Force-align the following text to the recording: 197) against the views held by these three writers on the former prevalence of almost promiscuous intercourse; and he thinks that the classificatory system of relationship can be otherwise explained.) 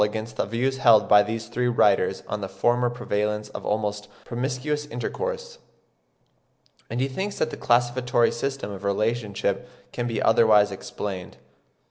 197) 0.01 0.17
against 0.17 0.37
the 0.51 0.57
views 0.57 0.77
held 0.77 1.07
by 1.07 1.21
these 1.21 1.45
three 1.45 1.67
writers 1.67 2.23
on 2.27 2.41
the 2.41 2.49
former 2.49 2.89
prevalence 2.89 3.49
of 3.49 3.63
almost 3.63 4.07
promiscuous 4.25 4.87
intercourse; 4.87 5.59
and 6.89 6.99
he 6.99 7.07
thinks 7.07 7.37
that 7.37 7.51
the 7.51 7.55
classificatory 7.55 8.31
system 8.31 8.71
of 8.71 8.83
relationship 8.83 9.69
can 9.91 10.07
be 10.07 10.19
otherwise 10.19 10.71
explained.) 10.71 11.37